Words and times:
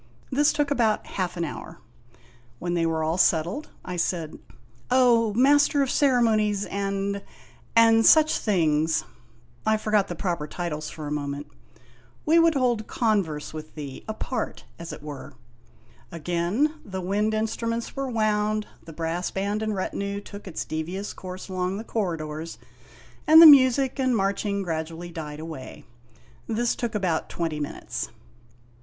This 0.31 0.51
took 0.51 0.71
about 0.71 1.05
half 1.05 1.37
an 1.37 1.43
hour. 1.45 1.77
When 2.57 2.73
they 2.73 2.87
were 2.87 3.03
all 3.03 3.19
settled 3.19 3.69
I 3.85 3.97
said: 3.97 4.39
"O 4.89 5.31
Master 5.35 5.83
of 5.83 5.91
Ceremonies 5.91 6.65
and 6.65 7.21
and 7.75 8.03
such 8.03 8.39
things" 8.39 9.03
(I 9.63 9.77
forgot 9.77 10.07
the 10.07 10.15
proper 10.15 10.47
titles 10.47 10.89
for 10.89 11.05
a 11.05 11.11
moment)," 11.11 11.49
we 12.25 12.39
would 12.39 12.55
hold 12.55 12.87
converse 12.87 13.53
with 13.53 13.75
thee 13.75 14.03
apart, 14.07 14.65
as 14.79 14.91
it 14.91 15.03
were." 15.03 15.35
THE 16.09 16.15
SEQUEL 16.17 16.17
57 16.17 16.21
Again 16.23 16.81
the 16.83 17.01
wind 17.01 17.35
instruments 17.35 17.95
were 17.95 18.09
wound, 18.09 18.65
the 18.83 18.93
brass 18.93 19.29
band 19.29 19.61
and 19.61 19.75
retinue 19.75 20.19
took 20.19 20.47
its 20.47 20.65
devious 20.65 21.13
course 21.13 21.47
along 21.47 21.77
the 21.77 21.83
corridors, 21.83 22.57
and 23.27 23.39
the 23.39 23.45
music 23.45 23.99
and 23.99 24.17
marching 24.17 24.63
gradually 24.63 25.11
died 25.11 25.39
away. 25.39 25.85
This 26.47 26.75
took 26.75 26.95
about 26.95 27.29
twenty 27.29 27.59
minutes. 27.59 28.09